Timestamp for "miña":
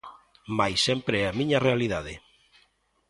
1.39-1.63